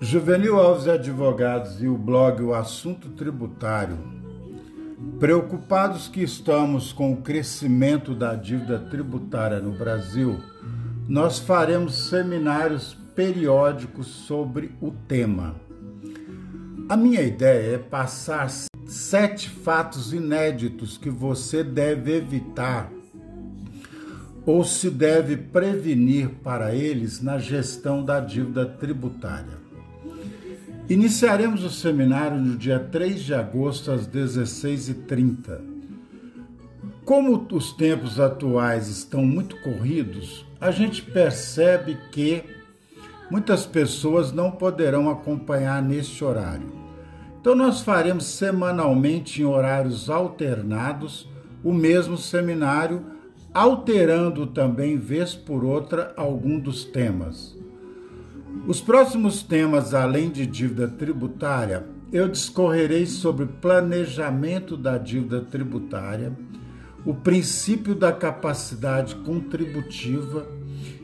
Juvenil 0.00 0.60
Alves 0.60 0.86
Advogados 0.86 1.82
e 1.82 1.88
o 1.88 1.98
blog 1.98 2.40
O 2.40 2.54
Assunto 2.54 3.08
Tributário, 3.08 3.98
preocupados 5.18 6.06
que 6.06 6.22
estamos 6.22 6.92
com 6.92 7.12
o 7.12 7.16
crescimento 7.16 8.14
da 8.14 8.36
dívida 8.36 8.78
tributária 8.78 9.58
no 9.58 9.72
Brasil, 9.72 10.38
nós 11.08 11.40
faremos 11.40 12.08
seminários 12.08 12.96
periódicos 13.16 14.06
sobre 14.06 14.70
o 14.80 14.92
tema. 14.92 15.56
A 16.88 16.96
minha 16.96 17.22
ideia 17.22 17.74
é 17.74 17.78
passar 17.78 18.48
sete 18.86 19.50
fatos 19.50 20.12
inéditos 20.12 20.96
que 20.96 21.10
você 21.10 21.64
deve 21.64 22.16
evitar 22.16 22.88
ou 24.46 24.62
se 24.62 24.90
deve 24.90 25.36
prevenir 25.36 26.30
para 26.44 26.72
eles 26.72 27.20
na 27.20 27.36
gestão 27.38 28.04
da 28.04 28.20
dívida 28.20 28.64
tributária. 28.64 29.67
Iniciaremos 30.88 31.64
o 31.64 31.68
seminário 31.68 32.40
no 32.40 32.56
dia 32.56 32.78
3 32.78 33.20
de 33.20 33.34
agosto, 33.34 33.90
às 33.90 34.08
16h30. 34.08 35.60
Como 37.04 37.46
os 37.52 37.74
tempos 37.74 38.18
atuais 38.18 38.88
estão 38.88 39.22
muito 39.22 39.60
corridos, 39.60 40.46
a 40.58 40.70
gente 40.70 41.02
percebe 41.02 41.98
que 42.10 42.42
muitas 43.30 43.66
pessoas 43.66 44.32
não 44.32 44.50
poderão 44.50 45.10
acompanhar 45.10 45.82
neste 45.82 46.24
horário. 46.24 46.72
Então, 47.38 47.54
nós 47.54 47.82
faremos 47.82 48.24
semanalmente 48.24 49.42
em 49.42 49.44
horários 49.44 50.08
alternados 50.08 51.28
o 51.62 51.70
mesmo 51.70 52.16
seminário, 52.16 53.04
alterando 53.52 54.46
também, 54.46 54.96
vez 54.96 55.34
por 55.34 55.64
outra, 55.64 56.14
algum 56.16 56.58
dos 56.58 56.82
temas. 56.82 57.57
Os 58.66 58.80
próximos 58.80 59.42
temas, 59.42 59.94
além 59.94 60.30
de 60.30 60.46
dívida 60.46 60.88
tributária, 60.88 61.86
eu 62.12 62.28
discorrerei 62.28 63.06
sobre 63.06 63.46
planejamento 63.46 64.76
da 64.76 64.96
dívida 64.96 65.40
tributária, 65.40 66.32
o 67.04 67.14
princípio 67.14 67.94
da 67.94 68.12
capacidade 68.12 69.14
contributiva 69.16 70.46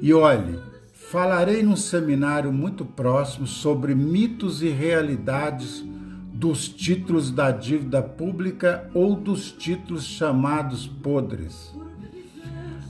e, 0.00 0.12
olhe, 0.12 0.58
falarei 0.92 1.62
num 1.62 1.76
seminário 1.76 2.52
muito 2.52 2.84
próximo 2.84 3.46
sobre 3.46 3.94
mitos 3.94 4.62
e 4.62 4.68
realidades 4.68 5.84
dos 6.32 6.68
títulos 6.68 7.30
da 7.30 7.50
dívida 7.50 8.02
pública 8.02 8.90
ou 8.92 9.14
dos 9.14 9.50
títulos 9.50 10.04
chamados 10.04 10.86
podres. 10.86 11.74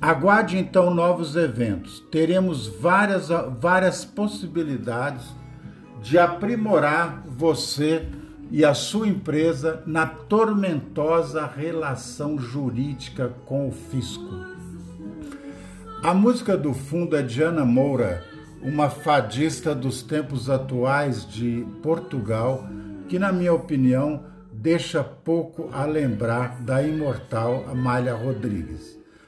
Aguarde 0.00 0.56
então 0.56 0.94
novos 0.94 1.34
eventos. 1.34 1.98
Teremos 2.10 2.68
várias, 2.68 3.30
várias 3.60 4.04
possibilidades 4.04 5.26
de 6.00 6.16
aprimorar 6.16 7.24
você 7.26 8.06
e 8.48 8.64
a 8.64 8.74
sua 8.74 9.08
empresa 9.08 9.82
na 9.84 10.06
tormentosa 10.06 11.44
relação 11.46 12.38
jurídica 12.38 13.32
com 13.44 13.68
o 13.68 13.72
fisco. 13.72 14.32
A 16.00 16.14
música 16.14 16.56
do 16.56 16.72
fundo 16.72 17.16
é 17.16 17.22
de 17.22 17.42
Ana 17.42 17.64
Moura, 17.64 18.24
uma 18.62 18.88
fadista 18.88 19.74
dos 19.74 20.00
tempos 20.00 20.48
atuais 20.48 21.26
de 21.28 21.66
Portugal, 21.82 22.64
que, 23.08 23.18
na 23.18 23.32
minha 23.32 23.52
opinião, 23.52 24.22
deixa 24.52 25.02
pouco 25.02 25.68
a 25.72 25.84
lembrar 25.84 26.60
da 26.62 26.80
imortal 26.80 27.64
Amália 27.68 28.14
Rodrigues. 28.14 28.96